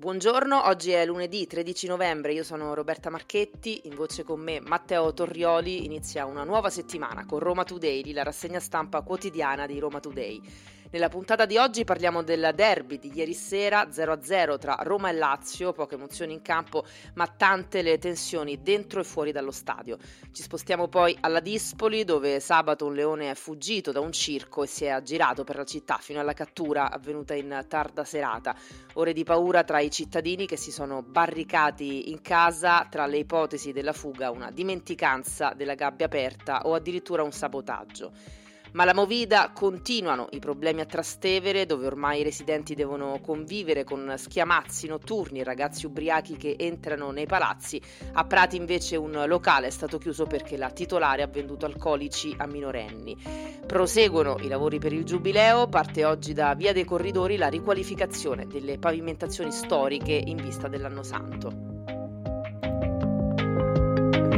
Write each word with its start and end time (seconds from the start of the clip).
Buongiorno, 0.00 0.66
oggi 0.66 0.92
è 0.92 1.04
lunedì 1.04 1.46
13 1.46 1.86
novembre, 1.86 2.32
io 2.32 2.42
sono 2.42 2.72
Roberta 2.72 3.10
Marchetti, 3.10 3.82
in 3.84 3.94
voce 3.94 4.22
con 4.22 4.40
me 4.40 4.58
Matteo 4.58 5.12
Torrioli, 5.12 5.84
inizia 5.84 6.24
una 6.24 6.42
nuova 6.42 6.70
settimana 6.70 7.26
con 7.26 7.38
Roma 7.38 7.64
Today, 7.64 8.10
la 8.14 8.22
rassegna 8.22 8.60
stampa 8.60 9.02
quotidiana 9.02 9.66
di 9.66 9.78
Roma 9.78 10.00
Today. 10.00 10.40
Nella 10.92 11.08
puntata 11.08 11.46
di 11.46 11.56
oggi 11.56 11.84
parliamo 11.84 12.24
del 12.24 12.50
derby 12.52 12.98
di 12.98 13.12
ieri 13.14 13.32
sera 13.32 13.84
0-0 13.84 14.58
tra 14.58 14.76
Roma 14.80 15.08
e 15.08 15.12
Lazio, 15.12 15.72
poche 15.72 15.94
emozioni 15.94 16.32
in 16.32 16.42
campo, 16.42 16.84
ma 17.14 17.28
tante 17.28 17.80
le 17.82 17.96
tensioni 17.98 18.60
dentro 18.60 18.98
e 18.98 19.04
fuori 19.04 19.30
dallo 19.30 19.52
stadio. 19.52 19.98
Ci 20.32 20.42
spostiamo 20.42 20.88
poi 20.88 21.16
alla 21.20 21.38
Dispoli, 21.38 22.02
dove 22.02 22.40
sabato 22.40 22.86
un 22.86 22.94
leone 22.94 23.30
è 23.30 23.36
fuggito 23.36 23.92
da 23.92 24.00
un 24.00 24.10
circo 24.10 24.64
e 24.64 24.66
si 24.66 24.84
è 24.84 24.88
aggirato 24.88 25.44
per 25.44 25.58
la 25.58 25.64
città 25.64 25.96
fino 26.00 26.18
alla 26.18 26.32
cattura 26.32 26.90
avvenuta 26.90 27.34
in 27.34 27.66
tarda 27.68 28.02
serata. 28.02 28.56
Ore 28.94 29.12
di 29.12 29.22
paura 29.22 29.62
tra 29.62 29.78
i 29.78 29.92
cittadini 29.92 30.44
che 30.44 30.56
si 30.56 30.72
sono 30.72 31.02
barricati 31.02 32.10
in 32.10 32.20
casa 32.20 32.88
tra 32.90 33.06
le 33.06 33.18
ipotesi 33.18 33.70
della 33.70 33.92
fuga, 33.92 34.32
una 34.32 34.50
dimenticanza 34.50 35.52
della 35.54 35.74
gabbia 35.74 36.06
aperta 36.06 36.62
o 36.64 36.74
addirittura 36.74 37.22
un 37.22 37.30
sabotaggio. 37.30 38.39
Ma 38.72 38.84
la 38.84 38.94
Movida 38.94 39.50
continuano 39.52 40.28
i 40.30 40.38
problemi 40.38 40.80
a 40.80 40.86
Trastevere, 40.86 41.66
dove 41.66 41.86
ormai 41.86 42.20
i 42.20 42.22
residenti 42.22 42.74
devono 42.74 43.18
convivere 43.20 43.82
con 43.82 44.14
schiamazzi 44.16 44.86
notturni, 44.86 45.42
ragazzi 45.42 45.86
ubriachi 45.86 46.36
che 46.36 46.54
entrano 46.56 47.10
nei 47.10 47.26
palazzi. 47.26 47.80
A 48.12 48.24
Prati 48.24 48.56
invece 48.56 48.96
un 48.96 49.24
locale 49.26 49.66
è 49.66 49.70
stato 49.70 49.98
chiuso 49.98 50.26
perché 50.26 50.56
la 50.56 50.70
titolare 50.70 51.22
ha 51.22 51.26
venduto 51.26 51.66
alcolici 51.66 52.34
a 52.38 52.46
minorenni. 52.46 53.16
Proseguono 53.66 54.36
i 54.40 54.46
lavori 54.46 54.78
per 54.78 54.92
il 54.92 55.04
Giubileo, 55.04 55.66
parte 55.66 56.04
oggi 56.04 56.32
da 56.32 56.54
Via 56.54 56.72
dei 56.72 56.84
Corridori 56.84 57.36
la 57.36 57.48
riqualificazione 57.48 58.46
delle 58.46 58.78
pavimentazioni 58.78 59.50
storiche 59.50 60.12
in 60.12 60.36
vista 60.36 60.68
dell'anno 60.68 61.02
santo. 61.02 61.69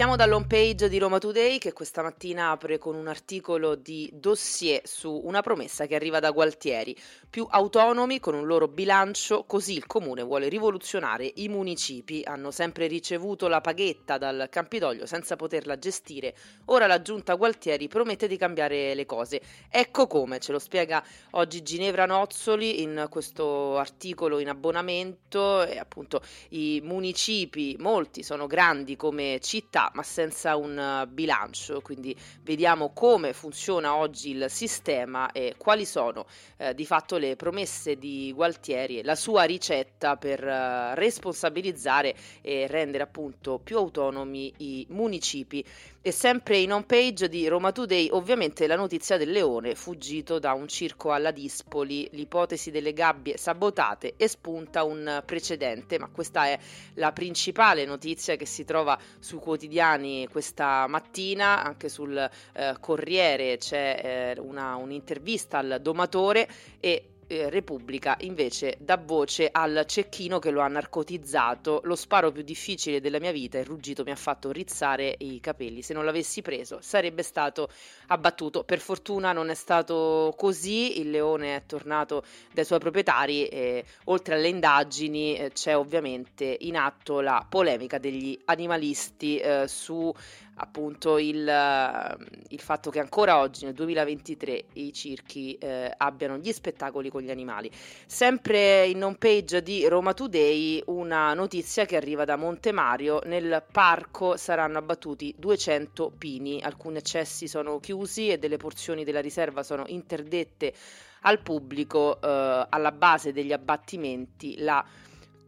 Partiamo 0.00 0.16
dall'home 0.16 0.46
page 0.46 0.88
di 0.88 0.96
Roma 0.96 1.18
Today 1.18 1.58
che 1.58 1.74
questa 1.74 2.00
mattina 2.00 2.52
apre 2.52 2.78
con 2.78 2.94
un 2.94 3.06
articolo 3.06 3.74
di 3.74 4.08
dossier 4.14 4.80
su 4.82 5.12
una 5.24 5.42
promessa 5.42 5.84
che 5.84 5.94
arriva 5.94 6.20
da 6.20 6.30
Gualtieri. 6.30 6.96
Più 7.28 7.46
autonomi 7.46 8.18
con 8.18 8.32
un 8.32 8.46
loro 8.46 8.66
bilancio, 8.66 9.44
così 9.44 9.74
il 9.74 9.86
comune 9.86 10.22
vuole 10.22 10.48
rivoluzionare 10.48 11.30
i 11.34 11.48
municipi. 11.48 12.22
Hanno 12.24 12.50
sempre 12.50 12.86
ricevuto 12.86 13.46
la 13.46 13.60
paghetta 13.60 14.16
dal 14.16 14.46
Campidoglio 14.48 15.04
senza 15.04 15.36
poterla 15.36 15.78
gestire. 15.78 16.34
Ora 16.66 16.86
la 16.86 17.02
giunta 17.02 17.34
Gualtieri 17.34 17.86
promette 17.86 18.26
di 18.26 18.38
cambiare 18.38 18.94
le 18.94 19.04
cose. 19.04 19.42
Ecco 19.68 20.06
come, 20.06 20.38
ce 20.40 20.52
lo 20.52 20.58
spiega 20.58 21.04
oggi 21.32 21.62
Ginevra 21.62 22.06
Nozzoli 22.06 22.80
in 22.80 23.06
questo 23.10 23.76
articolo 23.76 24.38
in 24.38 24.48
abbonamento. 24.48 25.62
E 25.62 25.76
appunto 25.76 26.22
i 26.50 26.80
municipi, 26.82 27.76
molti 27.78 28.22
sono 28.22 28.46
grandi 28.46 28.96
come 28.96 29.38
città 29.42 29.88
ma 29.94 30.02
senza 30.02 30.56
un 30.56 30.78
eh, 30.78 31.06
bilancio, 31.06 31.80
quindi 31.80 32.16
vediamo 32.42 32.92
come 32.92 33.32
funziona 33.32 33.94
oggi 33.96 34.30
il 34.30 34.46
sistema 34.48 35.32
e 35.32 35.54
quali 35.56 35.84
sono 35.84 36.26
eh, 36.56 36.74
di 36.74 36.86
fatto 36.86 37.16
le 37.16 37.36
promesse 37.36 37.96
di 37.96 38.32
Gualtieri 38.34 38.98
e 38.98 39.04
la 39.04 39.14
sua 39.14 39.44
ricetta 39.44 40.16
per 40.16 40.46
eh, 40.46 40.94
responsabilizzare 40.94 42.14
e 42.40 42.66
rendere 42.66 43.04
appunto 43.04 43.58
più 43.58 43.76
autonomi 43.78 44.52
i 44.58 44.86
municipi 44.90 45.64
e 46.02 46.12
sempre 46.12 46.56
in 46.56 46.72
home 46.72 46.86
page 46.86 47.28
di 47.28 47.46
Roma 47.46 47.72
Today, 47.72 48.08
ovviamente 48.10 48.66
la 48.66 48.76
notizia 48.76 49.18
del 49.18 49.30
leone 49.30 49.74
fuggito 49.74 50.38
da 50.38 50.54
un 50.54 50.66
circo 50.66 51.12
alla 51.12 51.30
Dispoli, 51.30 52.08
l'ipotesi 52.12 52.70
delle 52.70 52.94
gabbie 52.94 53.36
sabotate 53.36 54.14
e 54.16 54.26
spunta 54.26 54.82
un 54.82 55.22
precedente, 55.26 55.98
ma 55.98 56.08
questa 56.08 56.46
è 56.46 56.58
la 56.94 57.12
principale 57.12 57.84
notizia 57.84 58.36
che 58.36 58.46
si 58.46 58.64
trova 58.64 58.98
sui 59.18 59.40
quotidiani 59.40 60.26
questa 60.28 60.86
mattina, 60.86 61.62
anche 61.62 61.90
sul 61.90 62.16
eh, 62.16 62.76
Corriere 62.80 63.58
c'è 63.58 64.34
eh, 64.36 64.40
una, 64.40 64.76
un'intervista 64.76 65.58
al 65.58 65.80
domatore 65.82 66.48
e 66.80 67.04
eh, 67.30 67.48
Repubblica 67.48 68.16
invece 68.22 68.76
dà 68.80 68.96
voce 68.96 69.48
al 69.50 69.84
cecchino 69.86 70.40
che 70.40 70.50
lo 70.50 70.60
ha 70.60 70.66
narcotizzato. 70.66 71.80
Lo 71.84 71.94
sparo 71.94 72.32
più 72.32 72.42
difficile 72.42 73.00
della 73.00 73.20
mia 73.20 73.30
vita, 73.30 73.58
il 73.58 73.64
ruggito 73.64 74.02
mi 74.02 74.10
ha 74.10 74.16
fatto 74.16 74.50
rizzare 74.50 75.14
i 75.18 75.38
capelli. 75.38 75.82
Se 75.82 75.94
non 75.94 76.04
l'avessi 76.04 76.42
preso 76.42 76.78
sarebbe 76.80 77.22
stato 77.22 77.68
abbattuto. 78.08 78.64
Per 78.64 78.80
fortuna 78.80 79.32
non 79.32 79.48
è 79.48 79.54
stato 79.54 80.34
così, 80.36 81.00
il 81.00 81.10
leone 81.10 81.56
è 81.56 81.62
tornato 81.66 82.24
dai 82.52 82.64
suoi 82.64 82.80
proprietari 82.80 83.46
e 83.46 83.84
oltre 84.04 84.34
alle 84.34 84.48
indagini 84.48 85.36
eh, 85.36 85.52
c'è 85.52 85.76
ovviamente 85.76 86.56
in 86.60 86.76
atto 86.76 87.20
la 87.20 87.46
polemica 87.48 87.98
degli 87.98 88.36
animalisti 88.46 89.38
eh, 89.38 89.68
su 89.68 90.12
appunto 90.60 91.18
il, 91.18 92.16
il, 92.48 92.60
fatto 92.60 92.90
che 92.90 93.00
ancora 93.00 93.38
oggi 93.38 93.64
nel 93.64 93.74
2023 93.74 94.64
i 94.74 94.92
circhi 94.92 95.54
eh, 95.54 95.92
abbiano 95.96 96.36
gli 96.36 96.52
spettacoli 96.52 97.08
con 97.08 97.22
gli 97.22 97.30
animali. 97.30 97.70
Sempre 98.06 98.86
in 98.86 99.02
home 99.02 99.16
page 99.16 99.62
di 99.62 99.88
Roma 99.88 100.12
Today 100.12 100.82
una 100.86 101.32
notizia 101.32 101.86
che 101.86 101.96
arriva 101.96 102.24
da 102.24 102.36
Montemario, 102.36 103.20
nel 103.24 103.64
parco 103.72 104.36
saranno 104.36 104.78
abbattuti 104.78 105.34
200 105.38 106.12
pini, 106.16 106.60
alcuni 106.62 106.98
accessi 106.98 107.48
sono 107.48 107.80
chiusi 107.80 108.28
e 108.28 108.38
delle 108.38 108.58
porzioni 108.58 109.04
della 109.04 109.20
riserva 109.20 109.62
sono 109.62 109.84
interdette 109.86 110.74
al 111.22 111.40
pubblico 111.40 112.20
eh, 112.20 112.66
alla 112.68 112.92
base 112.92 113.32
degli 113.32 113.52
abbattimenti 113.52 114.58
la 114.58 114.84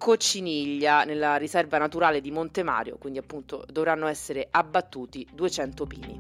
cocciniglia 0.03 1.05
nella 1.05 1.37
riserva 1.37 1.79
naturale 1.79 2.21
di 2.21 2.33
Montemario, 2.33 2.97
quindi 2.99 3.21
appunto 3.21 3.65
dovranno 3.71 4.09
essere 4.09 4.49
abbattuti 4.51 5.25
200 5.33 5.87
pini. 5.87 6.19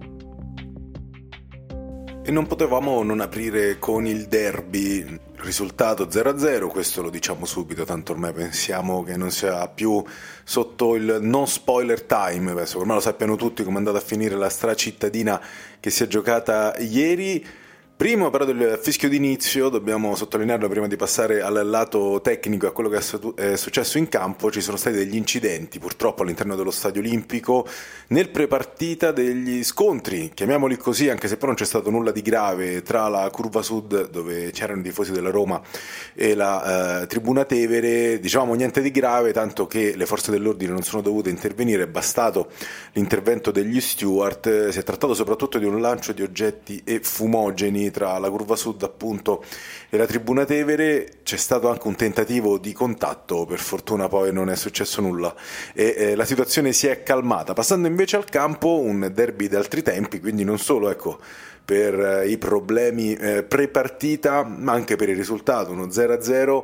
E 2.25 2.31
non 2.31 2.47
potevamo 2.47 3.03
non 3.03 3.19
aprire 3.19 3.81
con 3.81 4.06
il 4.06 4.28
derby, 4.28 5.19
risultato 5.38 6.04
0-0, 6.04 6.69
questo 6.69 7.03
lo 7.03 7.10
diciamo 7.10 7.44
subito, 7.44 7.82
tanto 7.82 8.12
ormai 8.12 8.32
pensiamo 8.32 9.03
che 9.03 9.16
non 9.16 9.32
sia 9.32 9.66
più 9.66 10.00
sotto 10.44 10.94
il 10.94 11.19
non 11.21 11.48
spoiler 11.48 12.03
time, 12.03 12.53
Beh, 12.53 12.69
ormai 12.75 12.94
lo 12.94 13.03
sappiano 13.03 13.34
tutti 13.34 13.65
come 13.65 13.75
è 13.75 13.78
andata 13.78 13.98
a 13.98 14.00
finire 14.00 14.37
la 14.37 14.48
stracittadina 14.48 15.42
che 15.81 15.91
si 15.91 16.04
è 16.04 16.06
giocata 16.06 16.76
ieri. 16.78 17.44
Primo 18.03 18.31
però 18.31 18.45
del 18.45 18.81
fischio 18.83 19.09
d'inizio, 19.09 19.69
dobbiamo 19.69 20.17
sottolinearlo 20.17 20.69
prima 20.69 20.89
di 20.89 20.97
passare 20.97 21.41
al 21.41 21.65
lato 21.65 22.21
tecnico, 22.21 22.67
a 22.67 22.73
quello 22.73 22.89
che 22.89 23.01
è 23.37 23.55
successo 23.55 23.97
in 23.97 24.09
campo, 24.09 24.51
ci 24.51 24.61
sono 24.61 24.77
stati 24.77 24.97
degli 24.97 25.15
incidenti 25.15 25.79
purtroppo 25.79 26.25
all'interno 26.25 26.57
dello 26.57 26.73
stadio 26.73 27.01
olimpico. 27.01 27.65
Nel 28.09 28.31
prepartita 28.31 29.13
degli 29.13 29.63
scontri, 29.63 30.33
chiamiamoli 30.35 30.77
così 30.79 31.11
anche 31.11 31.29
se 31.29 31.37
poi 31.37 31.51
non 31.51 31.57
c'è 31.57 31.65
stato 31.65 31.91
nulla 31.91 32.11
di 32.11 32.23
grave 32.23 32.83
tra 32.83 33.07
la 33.07 33.31
curva 33.31 33.63
sud 33.63 34.11
dove 34.11 34.51
c'erano 34.51 34.81
i 34.81 34.83
tifosi 34.83 35.13
della 35.13 35.31
Roma 35.31 35.63
e 36.13 36.34
la 36.34 37.03
eh, 37.03 37.07
tribuna 37.07 37.45
Tevere, 37.45 38.19
diciamo 38.19 38.53
niente 38.55 38.81
di 38.81 38.91
grave 38.91 39.33
tanto 39.33 39.69
che 39.69 39.95
le 39.95 40.07
forze 40.07 40.33
dell'ordine 40.33 40.73
non 40.73 40.83
sono 40.83 41.03
dovute 41.03 41.31
intervenire, 41.31 41.84
è 41.84 41.87
bastato 41.87 42.51
l'intervento 42.95 43.53
degli 43.53 43.81
steward, 43.81 44.71
si 44.71 44.79
è 44.81 44.83
trattato 44.83 45.15
soprattutto 45.15 45.59
di 45.59 45.67
un 45.67 45.81
lancio 45.81 46.11
di 46.11 46.23
oggetti 46.23 46.83
e 46.84 46.99
fumogeni 47.01 47.91
tra 47.92 48.19
la 48.19 48.28
curva 48.28 48.56
sud 48.56 48.82
appunto 48.82 49.44
e 49.88 49.97
la 49.97 50.06
tribuna 50.06 50.44
Tevere 50.44 51.20
c'è 51.22 51.36
stato 51.36 51.70
anche 51.70 51.86
un 51.86 51.94
tentativo 51.94 52.58
di 52.58 52.72
contatto, 52.72 53.47
per 53.47 53.60
fortuna 53.60 54.08
poi 54.08 54.32
non 54.32 54.50
è 54.50 54.56
successo 54.56 55.00
nulla 55.00 55.32
e 55.72 55.94
eh, 55.97 56.14
la 56.16 56.25
situazione 56.25 56.72
si 56.72 56.88
è 56.88 57.04
calmata. 57.04 57.53
Passando 57.53 57.86
invece 57.86 58.16
al 58.16 58.25
campo, 58.25 58.80
un 58.80 59.08
derby 59.14 59.47
di 59.47 59.54
altri 59.54 59.82
tempi, 59.82 60.19
quindi 60.19 60.42
non 60.42 60.58
solo 60.58 60.91
ecco, 60.91 61.20
per 61.65 61.98
eh, 62.00 62.28
i 62.28 62.39
problemi 62.39 63.15
eh, 63.15 63.44
pre-partita, 63.44 64.42
ma 64.42 64.72
anche 64.72 64.97
per 64.97 65.09
il 65.09 65.16
risultato, 65.16 65.71
uno 65.71 65.86
0-0 65.86 66.62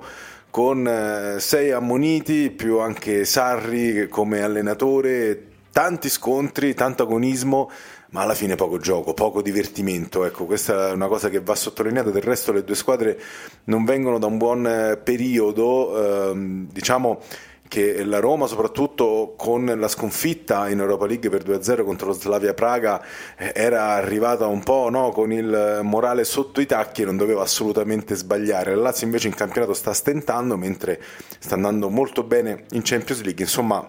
con 0.50 0.86
eh, 0.88 1.40
sei 1.40 1.70
ammoniti 1.70 2.50
più 2.50 2.78
anche 2.78 3.24
Sarri 3.24 4.08
come 4.08 4.42
allenatore, 4.42 5.44
tanti 5.70 6.08
scontri, 6.08 6.74
tanto 6.74 7.04
agonismo 7.04 7.70
ma 8.10 8.22
alla 8.22 8.34
fine 8.34 8.54
poco 8.54 8.78
gioco, 8.78 9.12
poco 9.12 9.42
divertimento. 9.42 10.24
Ecco, 10.24 10.46
questa 10.46 10.88
è 10.88 10.92
una 10.92 11.08
cosa 11.08 11.28
che 11.28 11.40
va 11.40 11.54
sottolineata. 11.54 12.10
Del 12.10 12.22
resto, 12.22 12.52
le 12.52 12.64
due 12.64 12.74
squadre 12.74 13.20
non 13.64 13.84
vengono 13.84 14.18
da 14.18 14.26
un 14.26 14.38
buon 14.38 14.66
eh, 14.66 14.96
periodo. 14.96 16.30
Ehm, 16.30 16.68
diciamo 16.70 17.20
che 17.68 18.02
la 18.02 18.18
Roma, 18.18 18.46
soprattutto 18.46 19.34
con 19.36 19.66
la 19.66 19.88
sconfitta 19.88 20.70
in 20.70 20.78
Europa 20.78 21.04
League 21.04 21.28
per 21.28 21.44
2-0 21.44 21.84
contro 21.84 22.06
lo 22.06 22.12
Slavia 22.14 22.54
Praga, 22.54 23.04
eh, 23.36 23.52
era 23.54 23.88
arrivata 23.90 24.46
un 24.46 24.62
po' 24.62 24.88
no, 24.90 25.10
con 25.10 25.30
il 25.30 25.80
morale 25.82 26.24
sotto 26.24 26.62
i 26.62 26.66
tacchi 26.66 27.02
e 27.02 27.04
non 27.04 27.18
doveva 27.18 27.42
assolutamente 27.42 28.14
sbagliare. 28.14 28.74
La 28.74 28.82
Lazio 28.82 29.04
invece 29.04 29.28
in 29.28 29.34
campionato 29.34 29.74
sta 29.74 29.92
stentando, 29.92 30.56
mentre 30.56 30.98
sta 31.38 31.54
andando 31.56 31.90
molto 31.90 32.22
bene 32.22 32.64
in 32.70 32.80
Champions 32.82 33.20
League. 33.22 33.44
Insomma, 33.44 33.86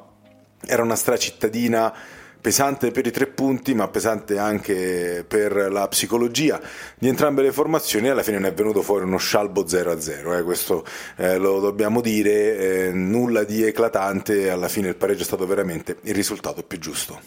era 0.65 0.83
una 0.83 0.95
stracittadina 0.95 1.93
pesante 2.39 2.91
per 2.91 3.05
i 3.05 3.11
tre 3.11 3.27
punti, 3.27 3.73
ma 3.73 3.87
pesante 3.87 4.37
anche 4.37 5.25
per 5.27 5.71
la 5.71 5.87
psicologia 5.87 6.59
di 6.97 7.07
entrambe 7.07 7.41
le 7.41 7.51
formazioni. 7.51 8.09
Alla 8.09 8.23
fine 8.23 8.39
ne 8.39 8.49
è 8.49 8.53
venuto 8.53 8.81
fuori 8.81 9.03
uno 9.03 9.17
scialbo 9.17 9.63
0-0, 9.63 10.37
eh, 10.37 10.43
questo 10.43 10.85
eh, 11.17 11.37
lo 11.37 11.59
dobbiamo 11.59 12.01
dire, 12.01 12.57
eh, 12.57 12.91
nulla 12.91 13.43
di 13.43 13.63
eclatante, 13.63 14.49
alla 14.49 14.67
fine 14.67 14.89
il 14.89 14.95
pareggio 14.95 15.21
è 15.21 15.25
stato 15.25 15.45
veramente 15.45 15.97
il 16.03 16.15
risultato 16.15 16.63
più 16.63 16.79
giusto. 16.79 17.19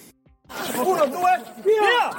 Uno, 0.76 1.06
due, 1.06 1.42
via! 1.62 2.10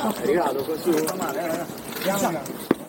È 0.00 0.22
arrivato 0.22 0.64
così, 0.64 1.04
male, 1.16 1.66
eh? 1.66 2.79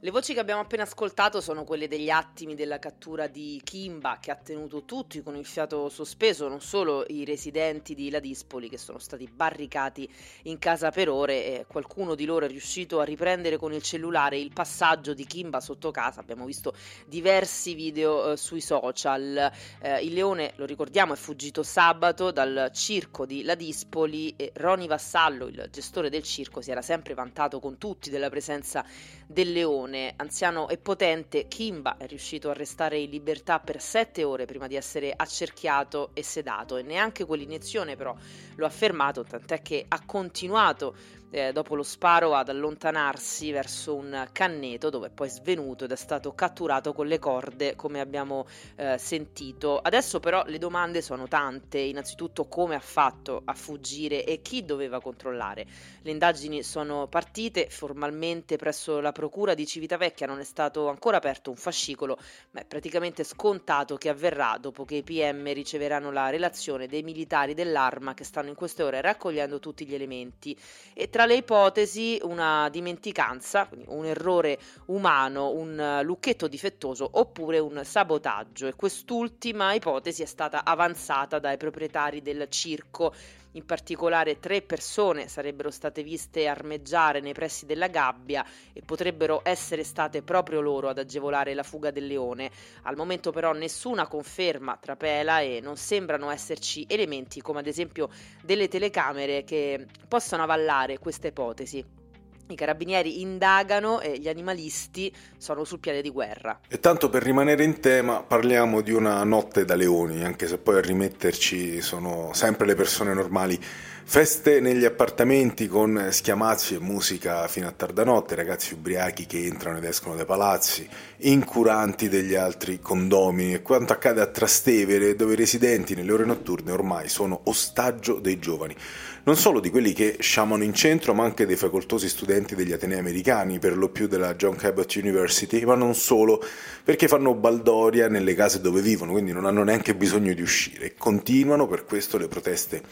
Le 0.00 0.10
voci 0.10 0.34
che 0.34 0.40
abbiamo 0.40 0.60
appena 0.60 0.82
ascoltato 0.82 1.40
sono 1.40 1.64
quelle 1.64 1.88
degli 1.88 2.10
attimi 2.10 2.54
della 2.54 2.78
cattura 2.78 3.28
di 3.28 3.58
Kimba 3.64 4.18
che 4.20 4.30
ha 4.30 4.36
tenuto 4.36 4.84
tutti 4.84 5.22
con 5.22 5.36
il 5.36 5.46
fiato 5.46 5.88
sospeso, 5.88 6.48
non 6.48 6.60
solo 6.60 7.06
i 7.08 7.24
residenti 7.24 7.94
di 7.94 8.10
Ladispoli 8.10 8.68
che 8.68 8.76
sono 8.76 8.98
stati 8.98 9.26
barricati 9.26 10.06
in 10.42 10.58
casa 10.58 10.90
per 10.90 11.08
ore 11.08 11.46
e 11.46 11.64
qualcuno 11.66 12.14
di 12.14 12.26
loro 12.26 12.44
è 12.44 12.48
riuscito 12.48 13.00
a 13.00 13.04
riprendere 13.04 13.56
con 13.56 13.72
il 13.72 13.80
cellulare 13.80 14.38
il 14.38 14.52
passaggio 14.52 15.14
di 15.14 15.24
Kimba 15.24 15.60
sotto 15.60 15.90
casa. 15.90 16.20
Abbiamo 16.20 16.44
visto 16.44 16.74
diversi 17.06 17.72
video 17.72 18.32
eh, 18.32 18.36
sui 18.36 18.60
social. 18.60 19.50
Eh, 19.80 20.04
il 20.04 20.12
leone, 20.12 20.52
lo 20.56 20.66
ricordiamo, 20.66 21.14
è 21.14 21.16
fuggito 21.16 21.62
sabato 21.62 22.32
dal 22.32 22.68
circo 22.70 23.24
di 23.24 23.42
Ladispoli 23.44 24.34
e 24.36 24.52
Roni 24.56 24.88
Vassallo, 24.88 25.46
il 25.46 25.68
gestore 25.72 26.10
del 26.10 26.22
circo, 26.22 26.60
si 26.60 26.70
era 26.70 26.82
sempre 26.82 27.14
vantato 27.14 27.60
con 27.60 27.78
tutti 27.78 28.10
della 28.10 28.28
presenza 28.28 28.84
del 29.26 29.52
leone. 29.52 30.14
Anziano 30.16 30.68
e 30.68 30.78
potente, 30.78 31.48
Kimba 31.48 31.96
è 31.96 32.06
riuscito 32.06 32.50
a 32.50 32.54
restare 32.54 32.98
in 32.98 33.10
libertà 33.10 33.58
per 33.58 33.80
sette 33.80 34.24
ore 34.24 34.44
prima 34.44 34.66
di 34.66 34.76
essere 34.76 35.12
accerchiato 35.14 36.10
e 36.14 36.22
sedato. 36.22 36.76
E 36.76 36.82
neanche 36.82 37.24
quell'iniezione 37.24 37.96
però 37.96 38.14
lo 38.54 38.66
ha 38.66 38.70
fermato, 38.70 39.24
tant'è 39.24 39.62
che 39.62 39.84
ha 39.88 40.04
continuato 40.04 40.94
eh, 41.30 41.52
dopo 41.52 41.74
lo 41.74 41.82
sparo 41.82 42.34
ad 42.34 42.48
allontanarsi 42.48 43.50
verso 43.50 43.94
un 43.94 44.28
canneto 44.32 44.90
dove 44.90 45.08
è 45.08 45.10
poi 45.10 45.28
svenuto 45.28 45.84
ed 45.84 45.92
è 45.92 45.96
stato 45.96 46.34
catturato 46.34 46.92
con 46.92 47.06
le 47.06 47.18
corde 47.18 47.74
come 47.74 48.00
abbiamo 48.00 48.46
eh, 48.76 48.96
sentito. 48.98 49.78
Adesso 49.78 50.20
però 50.20 50.44
le 50.46 50.58
domande 50.58 51.02
sono 51.02 51.26
tante, 51.28 51.78
innanzitutto 51.78 52.46
come 52.46 52.74
ha 52.74 52.80
fatto 52.80 53.42
a 53.44 53.54
fuggire 53.54 54.24
e 54.24 54.40
chi 54.40 54.64
doveva 54.64 55.00
controllare. 55.00 55.66
Le 56.02 56.10
indagini 56.10 56.62
sono 56.62 57.08
partite 57.08 57.68
formalmente 57.68 58.56
presso 58.56 59.00
la 59.00 59.12
procura 59.12 59.54
di 59.54 59.66
Civitavecchia, 59.66 60.26
non 60.26 60.38
è 60.40 60.44
stato 60.44 60.88
ancora 60.88 61.16
aperto 61.16 61.50
un 61.50 61.56
fascicolo, 61.56 62.18
ma 62.52 62.60
è 62.60 62.64
praticamente 62.64 63.24
scontato 63.24 63.96
che 63.96 64.08
avverrà 64.08 64.58
dopo 64.60 64.84
che 64.84 64.96
i 64.96 65.02
PM 65.02 65.52
riceveranno 65.52 66.10
la 66.10 66.30
relazione 66.30 66.86
dei 66.86 67.02
militari 67.02 67.54
dell'arma 67.54 68.14
che 68.14 68.24
stanno 68.24 68.48
in 68.48 68.54
queste 68.54 68.82
ore 68.82 69.00
raccogliendo 69.00 69.58
tutti 69.58 69.86
gli 69.86 69.94
elementi 69.94 70.56
e 70.94 71.08
tra 71.16 71.24
le 71.24 71.36
ipotesi 71.36 72.20
una 72.24 72.68
dimenticanza, 72.68 73.70
un 73.86 74.04
errore 74.04 74.58
umano, 74.88 75.48
un 75.48 76.00
lucchetto 76.02 76.46
difettoso 76.46 77.08
oppure 77.10 77.58
un 77.58 77.80
sabotaggio. 77.82 78.66
E 78.66 78.74
quest'ultima 78.74 79.72
ipotesi 79.72 80.22
è 80.22 80.26
stata 80.26 80.62
avanzata 80.62 81.38
dai 81.38 81.56
proprietari 81.56 82.20
del 82.20 82.48
circo 82.50 83.14
in 83.56 83.64
particolare 83.64 84.38
tre 84.38 84.62
persone 84.62 85.28
sarebbero 85.28 85.70
state 85.70 86.02
viste 86.02 86.46
armeggiare 86.46 87.20
nei 87.20 87.32
pressi 87.32 87.66
della 87.66 87.88
gabbia 87.88 88.44
e 88.72 88.82
potrebbero 88.82 89.40
essere 89.44 89.82
state 89.82 90.22
proprio 90.22 90.60
loro 90.60 90.88
ad 90.88 90.98
agevolare 90.98 91.54
la 91.54 91.62
fuga 91.62 91.90
del 91.90 92.06
leone. 92.06 92.50
Al 92.82 92.96
momento 92.96 93.32
però 93.32 93.52
nessuna 93.52 94.06
conferma 94.06 94.76
trapela 94.80 95.40
e 95.40 95.60
non 95.60 95.76
sembrano 95.76 96.30
esserci 96.30 96.84
elementi 96.88 97.40
come 97.40 97.60
ad 97.60 97.66
esempio 97.66 98.10
delle 98.42 98.68
telecamere 98.68 99.44
che 99.44 99.86
possano 100.06 100.42
avallare 100.42 100.98
questa 100.98 101.28
ipotesi. 101.28 102.05
I 102.48 102.54
carabinieri 102.54 103.20
indagano 103.20 104.00
e 104.00 104.18
gli 104.18 104.28
animalisti 104.28 105.12
sono 105.36 105.64
sul 105.64 105.80
piede 105.80 106.00
di 106.00 106.10
guerra. 106.10 106.60
E 106.68 106.78
tanto 106.78 107.08
per 107.08 107.22
rimanere 107.22 107.64
in 107.64 107.80
tema, 107.80 108.22
parliamo 108.22 108.82
di 108.82 108.92
una 108.92 109.24
notte 109.24 109.64
da 109.64 109.74
leoni, 109.74 110.24
anche 110.24 110.46
se 110.46 110.58
poi 110.58 110.76
a 110.76 110.80
rimetterci 110.80 111.80
sono 111.80 112.30
sempre 112.32 112.66
le 112.66 112.74
persone 112.74 113.14
normali. 113.14 113.58
Feste 114.08 114.60
negli 114.60 114.84
appartamenti 114.84 115.66
con 115.66 116.10
schiamazzi 116.12 116.76
e 116.76 116.78
musica 116.78 117.48
fino 117.48 117.66
a 117.66 117.72
tarda 117.72 118.04
notte, 118.04 118.36
ragazzi 118.36 118.74
ubriachi 118.74 119.26
che 119.26 119.44
entrano 119.44 119.78
ed 119.78 119.84
escono 119.84 120.14
dai 120.14 120.24
palazzi, 120.24 120.88
incuranti 121.22 122.08
degli 122.08 122.36
altri 122.36 122.78
condomini. 122.78 123.54
E 123.54 123.62
quanto 123.62 123.92
accade 123.92 124.20
a 124.20 124.26
Trastevere 124.26 125.16
dove 125.16 125.32
i 125.32 125.36
residenti 125.36 125.96
nelle 125.96 126.12
ore 126.12 126.24
notturne 126.24 126.70
ormai 126.70 127.08
sono 127.08 127.40
ostaggio 127.46 128.20
dei 128.20 128.38
giovani. 128.38 128.76
Non 129.24 129.36
solo 129.36 129.58
di 129.58 129.70
quelli 129.70 129.92
che 129.92 130.18
sciamano 130.20 130.62
in 130.62 130.72
centro, 130.72 131.12
ma 131.12 131.24
anche 131.24 131.44
dei 131.44 131.56
facoltosi 131.56 132.08
studenti 132.08 132.54
degli 132.54 132.72
Atenei 132.72 133.00
americani, 133.00 133.58
per 133.58 133.76
lo 133.76 133.88
più 133.88 134.06
della 134.06 134.36
John 134.36 134.54
Cabot 134.54 134.94
University, 134.94 135.64
ma 135.64 135.74
non 135.74 135.96
solo, 135.96 136.40
perché 136.84 137.08
fanno 137.08 137.34
baldoria 137.34 138.08
nelle 138.08 138.36
case 138.36 138.60
dove 138.60 138.82
vivono, 138.82 139.10
quindi 139.10 139.32
non 139.32 139.46
hanno 139.46 139.64
neanche 139.64 139.96
bisogno 139.96 140.32
di 140.32 140.42
uscire. 140.42 140.94
Continuano 140.96 141.66
per 141.66 141.84
questo 141.84 142.18
le 142.18 142.28
proteste 142.28 142.82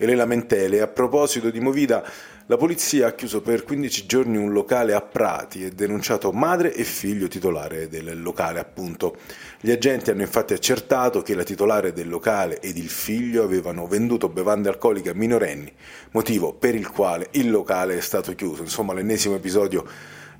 e 0.00 0.06
le 0.06 0.14
lamentele. 0.14 0.80
A 0.80 0.86
proposito 0.86 1.50
di 1.50 1.60
Movida, 1.60 2.02
la 2.46 2.56
polizia 2.56 3.08
ha 3.08 3.12
chiuso 3.12 3.42
per 3.42 3.64
15 3.64 4.06
giorni 4.06 4.38
un 4.38 4.50
locale 4.50 4.94
a 4.94 5.02
Prati 5.02 5.62
e 5.62 5.72
denunciato 5.72 6.32
madre 6.32 6.72
e 6.72 6.84
figlio 6.84 7.28
titolare 7.28 7.86
del 7.86 8.20
locale, 8.22 8.58
appunto. 8.60 9.18
Gli 9.60 9.70
agenti 9.70 10.10
hanno 10.10 10.22
infatti 10.22 10.54
accertato 10.54 11.20
che 11.20 11.34
la 11.34 11.44
titolare 11.44 11.92
del 11.92 12.08
locale 12.08 12.60
ed 12.60 12.78
il 12.78 12.88
figlio 12.88 13.44
avevano 13.44 13.86
venduto 13.86 14.30
bevande 14.30 14.70
alcoliche 14.70 15.10
a 15.10 15.14
minorenni, 15.14 15.70
motivo 16.12 16.54
per 16.54 16.74
il 16.74 16.90
quale 16.90 17.28
il 17.32 17.50
locale 17.50 17.98
è 17.98 18.00
stato 18.00 18.34
chiuso. 18.34 18.62
Insomma, 18.62 18.94
l'ennesimo 18.94 19.34
episodio 19.34 19.86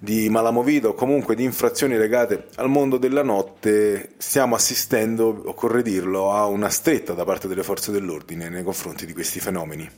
di 0.02 0.30
malamovida 0.30 0.88
o 0.88 0.94
comunque 0.94 1.34
di 1.36 1.44
infrazioni 1.44 1.98
legate 1.98 2.48
al 2.56 2.70
mondo 2.70 2.96
della 2.96 3.22
notte, 3.22 4.14
stiamo 4.16 4.54
assistendo, 4.54 5.42
occorre 5.44 5.82
dirlo, 5.82 6.32
a 6.32 6.46
una 6.46 6.70
stretta 6.70 7.12
da 7.12 7.24
parte 7.24 7.48
delle 7.48 7.62
forze 7.62 7.92
dell'ordine 7.92 8.48
nei 8.48 8.62
confronti 8.62 9.04
di 9.04 9.12
questi 9.12 9.40
fenomeni. 9.40 9.88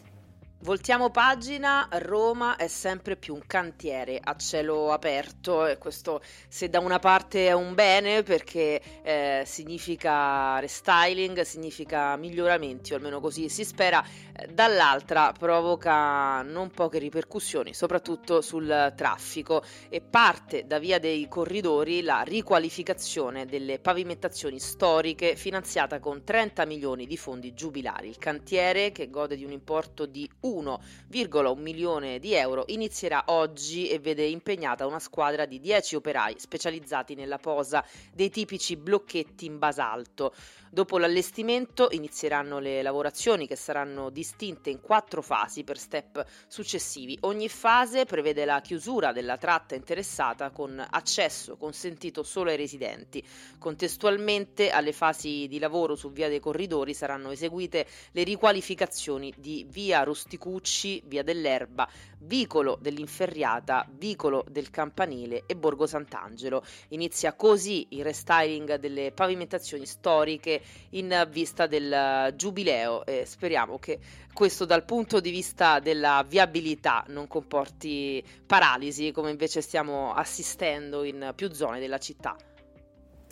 Voltiamo 0.63 1.11
pagina, 1.11 1.89
Roma 1.91 2.55
è 2.55 2.69
sempre 2.69 3.17
più 3.17 3.35
un 3.35 3.43
cantiere 3.49 4.21
a 4.23 4.37
cielo 4.37 4.93
aperto 4.93 5.67
e 5.67 5.77
questo 5.77 6.23
se 6.47 6.69
da 6.69 6.79
una 6.79 7.01
parte 7.01 7.49
è 7.49 7.53
un 7.53 7.75
bene 7.75 8.23
perché 8.23 8.81
eh, 9.03 9.43
significa 9.45 10.61
restyling, 10.61 11.41
significa 11.41 12.15
miglioramenti 12.15 12.93
o 12.93 12.97
almeno 12.97 13.19
così 13.19 13.49
si 13.49 13.65
spera, 13.65 14.05
eh, 14.05 14.47
dall'altra 14.53 15.33
provoca 15.37 16.43
non 16.43 16.71
poche 16.71 17.01
ripercussioni 17.01 17.75
soprattutto 17.75 18.41
sul 18.41 18.93
traffico 18.95 19.65
e 19.89 20.01
parte 20.01 20.65
da 20.65 20.79
via 20.79 21.01
dei 21.01 21.27
corridori 21.27 22.03
la 22.03 22.23
riqualificazione 22.23 23.47
delle 23.47 23.81
pavimentazioni 23.81 24.61
storiche 24.61 25.35
finanziata 25.35 25.99
con 25.99 26.23
30 26.23 26.65
milioni 26.67 27.09
di 27.09 27.17
fondi 27.17 27.53
giubilari. 27.53 28.07
Il 28.07 28.19
cantiere 28.19 28.93
che 28.93 29.11
gode 29.11 29.35
di 29.35 29.45
un 29.45 29.51
importo 29.51 30.07
di 30.07 30.31
1,1 30.61 31.59
milione 31.59 32.19
di 32.19 32.35
euro 32.35 32.65
inizierà 32.69 33.25
oggi 33.27 33.89
e 33.89 33.99
vede 33.99 34.25
impegnata 34.25 34.87
una 34.87 34.99
squadra 34.99 35.47
di 35.47 35.61
10 35.61 35.97
operai 35.97 36.35
specializzati 36.39 37.15
nella 37.15 37.39
posa 37.39 37.85
dei 38.13 38.31
tipici 38.31 38.77
blocchetti 38.77 39.47
in 39.47 39.59
basalto. 39.59 40.35
Dopo 40.71 40.97
l'allestimento 40.97 41.89
inizieranno 41.91 42.59
le 42.59 42.81
lavorazioni 42.81 43.47
che 43.47 43.57
saranno 43.57 44.09
distinte 44.09 44.71
in 44.71 44.81
quattro 44.81 45.21
fasi 45.21 45.65
per 45.65 45.77
step 45.77 46.25
successivi. 46.47 47.19
Ogni 47.23 47.51
fase 47.51 48.07
prevede 48.07 48.47
la 48.47 48.61
chiusura 48.63 49.13
della 49.13 49.37
tratta 49.37 49.75
interessata 49.75 50.51
con 50.51 50.83
accesso 50.91 51.57
consentito 51.57 52.23
solo 52.23 52.49
ai 52.49 52.57
residenti. 52.57 53.23
Contestualmente 53.59 54.71
alle 54.71 54.93
fasi 54.93 55.47
di 55.47 55.59
lavoro 55.59 55.95
su 55.95 56.11
via 56.11 56.29
dei 56.29 56.41
corridori 56.41 56.95
saranno 56.95 57.31
eseguite 57.31 57.87
le 58.13 58.23
riqualificazioni 58.23 59.31
di 59.37 59.67
via 59.69 60.03
Rusticucci, 60.43 61.03
via 61.07 61.23
dell'Erba, 61.23 61.89
vicolo 62.19 62.77
dell'Inferriata, 62.81 63.87
vicolo 63.93 64.45
del 64.49 64.71
Campanile 64.71 65.45
e 65.47 65.55
Borgo 65.55 65.87
Sant'Angelo. 65.87 66.65
Inizia 66.89 67.35
così 67.35 67.87
il 67.91 68.03
restyling 68.03 68.75
delle 68.77 69.13
pavimentazioni 69.13 69.87
storiche 69.87 70.61
in 70.91 71.29
vista 71.31 71.67
del 71.67 72.35
giubileo 72.35 73.07
e 73.07 73.25
speriamo 73.25 73.79
che 73.79 74.01
questo 74.33 74.65
dal 74.65 74.85
punto 74.85 75.21
di 75.21 75.31
vista 75.31 75.79
della 75.79 76.25
viabilità 76.27 77.05
non 77.09 77.29
comporti 77.29 78.25
paralisi 78.45 79.13
come 79.13 79.31
invece 79.31 79.61
stiamo 79.61 80.13
assistendo 80.13 81.05
in 81.05 81.33
più 81.37 81.53
zone 81.53 81.79
della 81.79 81.99
città. 81.99 82.37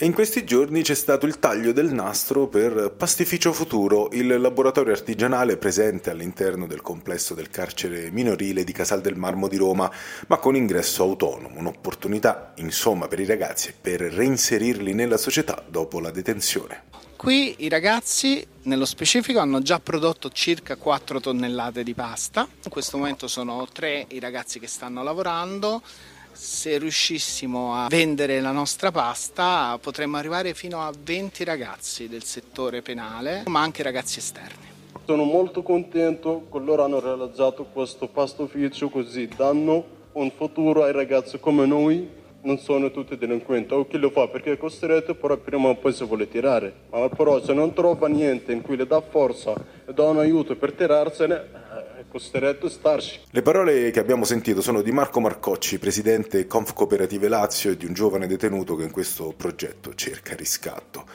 E 0.02 0.06
in 0.06 0.14
questi 0.14 0.46
giorni 0.46 0.80
c'è 0.80 0.94
stato 0.94 1.26
il 1.26 1.38
taglio 1.38 1.72
del 1.72 1.92
nastro 1.92 2.48
per 2.48 2.94
Pastificio 2.96 3.52
Futuro, 3.52 4.08
il 4.12 4.40
laboratorio 4.40 4.94
artigianale 4.94 5.58
presente 5.58 6.08
all'interno 6.08 6.66
del 6.66 6.80
complesso 6.80 7.34
del 7.34 7.50
carcere 7.50 8.10
minorile 8.10 8.64
di 8.64 8.72
Casal 8.72 9.02
del 9.02 9.16
Marmo 9.16 9.46
di 9.46 9.58
Roma, 9.58 9.92
ma 10.28 10.38
con 10.38 10.56
ingresso 10.56 11.02
autonomo, 11.02 11.58
un'opportunità 11.58 12.54
insomma 12.56 13.08
per 13.08 13.20
i 13.20 13.26
ragazzi 13.26 13.74
per 13.78 14.00
reinserirli 14.00 14.94
nella 14.94 15.18
società 15.18 15.62
dopo 15.68 16.00
la 16.00 16.10
detenzione. 16.10 16.84
Qui 17.16 17.56
i 17.58 17.68
ragazzi 17.68 18.42
nello 18.62 18.86
specifico 18.86 19.38
hanno 19.40 19.60
già 19.60 19.80
prodotto 19.80 20.30
circa 20.30 20.76
4 20.76 21.20
tonnellate 21.20 21.82
di 21.82 21.92
pasta, 21.92 22.48
in 22.64 22.70
questo 22.70 22.96
momento 22.96 23.28
sono 23.28 23.68
3 23.70 24.06
i 24.08 24.18
ragazzi 24.18 24.58
che 24.58 24.66
stanno 24.66 25.02
lavorando, 25.02 25.82
se 26.32 26.78
riuscissimo 26.78 27.74
a 27.74 27.88
vendere 27.88 28.40
la 28.40 28.52
nostra 28.52 28.90
pasta 28.90 29.78
potremmo 29.80 30.16
arrivare 30.16 30.54
fino 30.54 30.80
a 30.80 30.92
20 30.98 31.44
ragazzi 31.44 32.08
del 32.08 32.24
settore 32.24 32.82
penale, 32.82 33.44
ma 33.46 33.60
anche 33.60 33.82
ragazzi 33.82 34.18
esterni. 34.18 34.68
Sono 35.04 35.24
molto 35.24 35.62
contento 35.62 36.46
che 36.50 36.58
loro 36.58 36.84
hanno 36.84 37.00
realizzato 37.00 37.64
questo 37.64 38.06
pastoficio 38.06 38.88
così 38.88 39.28
danno 39.34 39.98
un 40.12 40.30
futuro 40.30 40.84
ai 40.84 40.92
ragazzi 40.92 41.38
come 41.38 41.66
noi. 41.66 42.18
Non 42.42 42.58
sono 42.58 42.90
tutti 42.90 43.18
delinquenti. 43.18 43.74
O 43.74 43.86
chi 43.86 43.98
lo 43.98 44.08
fa 44.10 44.26
perché 44.28 44.52
è 44.52 44.56
costretto 44.56 45.14
però 45.14 45.36
prima 45.36 45.68
o 45.68 45.76
poi 45.76 45.92
si 45.92 46.04
vuole 46.04 46.26
tirare. 46.26 46.72
Ma 46.90 47.08
però 47.08 47.42
se 47.42 47.52
non 47.52 47.74
trova 47.74 48.08
niente 48.08 48.52
in 48.52 48.62
cui 48.62 48.76
le 48.76 48.86
dà 48.86 49.02
forza 49.02 49.52
e 49.86 49.92
dà 49.92 50.04
un 50.04 50.18
aiuto 50.18 50.56
per 50.56 50.72
tirarsene 50.72 51.68
costretto 52.10 52.66
a 52.66 52.70
starci. 52.70 53.20
Le 53.30 53.42
parole 53.42 53.90
che 53.90 54.00
abbiamo 54.00 54.24
sentito 54.24 54.60
sono 54.60 54.82
di 54.82 54.90
Marco 54.90 55.20
Marcocci, 55.20 55.78
presidente 55.78 56.46
Conf 56.46 56.74
Cooperative 56.74 57.28
Lazio 57.28 57.70
e 57.70 57.76
di 57.76 57.86
un 57.86 57.94
giovane 57.94 58.26
detenuto 58.26 58.74
che 58.74 58.82
in 58.82 58.90
questo 58.90 59.32
progetto 59.36 59.94
cerca 59.94 60.34
riscatto. 60.34 61.06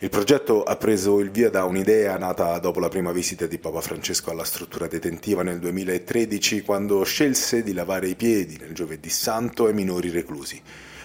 Il 0.00 0.08
progetto 0.08 0.64
ha 0.64 0.74
preso 0.74 1.20
il 1.20 1.30
via 1.30 1.48
da 1.48 1.64
un'idea 1.64 2.18
nata 2.18 2.58
dopo 2.58 2.80
la 2.80 2.88
prima 2.88 3.12
visita 3.12 3.46
di 3.46 3.58
Papa 3.58 3.80
Francesco 3.80 4.32
alla 4.32 4.42
struttura 4.42 4.88
detentiva 4.88 5.44
nel 5.44 5.60
2013, 5.60 6.62
quando 6.62 7.04
scelse 7.04 7.62
di 7.62 7.72
lavare 7.72 8.08
i 8.08 8.16
piedi 8.16 8.58
nel 8.58 8.72
giovedì 8.72 9.08
santo 9.08 9.66
ai 9.66 9.74
minori 9.74 10.10
reclusi. 10.10 10.60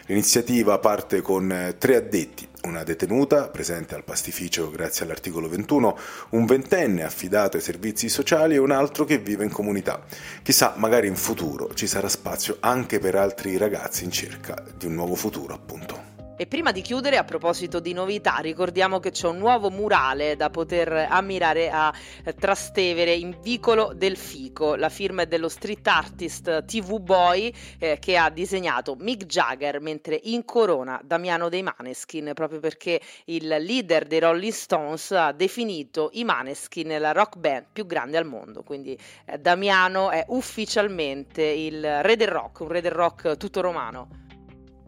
L'iniziativa 0.07 0.79
parte 0.79 1.19
con 1.19 1.51
eh, 1.51 1.75
tre 1.77 1.97
addetti, 1.97 2.47
una 2.63 2.83
detenuta 2.83 3.49
presente 3.49 3.93
al 3.93 4.05
pastificio 4.05 4.71
grazie 4.71 5.03
all'articolo 5.03 5.49
21, 5.49 5.97
un 6.29 6.45
ventenne 6.45 7.03
affidato 7.03 7.57
ai 7.57 7.63
servizi 7.63 8.07
sociali 8.07 8.55
e 8.55 8.59
un 8.59 8.71
altro 8.71 9.03
che 9.03 9.17
vive 9.17 9.43
in 9.43 9.51
comunità. 9.51 10.01
Chissà, 10.43 10.75
magari 10.77 11.07
in 11.07 11.17
futuro 11.17 11.73
ci 11.73 11.87
sarà 11.87 12.07
spazio 12.07 12.55
anche 12.61 12.99
per 12.99 13.15
altri 13.15 13.57
ragazzi 13.57 14.05
in 14.05 14.11
cerca 14.11 14.63
di 14.77 14.85
un 14.85 14.93
nuovo 14.93 15.15
futuro, 15.15 15.53
appunto. 15.53 16.06
E 16.39 16.45
prima 16.45 16.71
di 16.71 16.81
chiudere, 16.81 17.17
a 17.17 17.23
proposito 17.23 17.79
di 17.79 17.93
novità, 17.93 18.35
ricordiamo 18.35 18.99
che 18.99 19.09
c'è 19.09 19.27
un 19.27 19.39
nuovo 19.39 19.71
murale 19.71 20.35
da 20.35 20.51
poter 20.51 21.07
ammirare 21.09 21.71
a 21.71 21.91
Trastevere 22.37 23.11
in 23.15 23.39
Vicolo 23.41 23.91
del 23.95 24.15
Fico. 24.15 24.75
La 24.75 24.89
firma 24.89 25.23
è 25.23 25.25
dello 25.25 25.49
street 25.49 25.87
artist 25.87 26.65
TV 26.65 26.99
Boy 26.99 27.51
eh, 27.79 27.97
che 27.97 28.17
ha 28.17 28.29
disegnato 28.29 28.95
Mick 28.99 29.25
Jagger 29.25 29.81
mentre 29.81 30.19
in 30.25 30.45
corona 30.45 31.01
Damiano 31.03 31.49
dei 31.49 31.63
Maneskin, 31.63 32.29
proprio 32.35 32.59
perché 32.59 33.01
il 33.25 33.47
leader 33.47 34.05
dei 34.05 34.19
Rolling 34.19 34.53
Stones 34.53 35.09
ha 35.13 35.31
definito 35.31 36.11
i 36.13 36.23
Maneskin 36.23 36.99
la 36.99 37.13
rock 37.13 37.37
band 37.37 37.65
più 37.73 37.87
grande 37.87 38.15
al 38.15 38.27
mondo. 38.27 38.61
Quindi 38.61 38.95
eh, 39.25 39.39
Damiano 39.39 40.11
è 40.11 40.23
ufficialmente 40.27 41.41
il 41.41 42.03
re 42.03 42.15
del 42.15 42.27
rock, 42.27 42.59
un 42.59 42.67
re 42.67 42.81
del 42.81 42.91
rock 42.91 43.37
tutto 43.37 43.61
romano. 43.61 44.25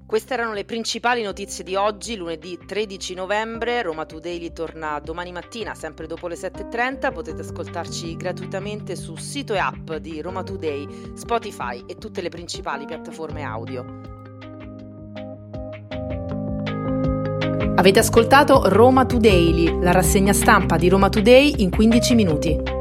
Queste 0.10 0.34
erano 0.34 0.54
le 0.54 0.66
principali 0.66 1.22
notizie 1.22 1.64
di 1.64 1.76
oggi, 1.76 2.16
lunedì 2.16 2.58
13 2.66 3.14
novembre. 3.14 3.84
Roma 3.84 4.08
Today 4.08 4.52
torna 4.52 5.00
domani 5.00 5.32
mattina, 5.32 5.76
sempre 5.76 6.08
dopo 6.08 6.28
le 6.28 6.34
7.30. 6.34 7.14
Potete 7.14 7.42
ascoltarci 7.42 8.18
gratuitamente 8.18 8.96
sul 8.96 9.20
sito 9.20 9.54
e 9.54 9.60
app 9.60 9.94
di 9.98 10.20
Roma 10.20 10.42
Today, 10.42 11.14
Spotify 11.14 11.84
e 11.86 12.00
tutte 12.00 12.22
le 12.22 12.30
principali 12.30 12.86
piattaforme 12.86 13.44
audio. 13.44 13.86
Avete 17.76 18.00
ascoltato 18.00 18.64
Roma 18.66 19.06
Today, 19.06 19.80
la 19.80 19.92
rassegna 19.92 20.34
stampa 20.34 20.78
di 20.78 20.90
Roma 20.90 21.10
Today 21.10 21.62
in 21.62 21.70
15 21.70 22.16
minuti. 22.16 22.79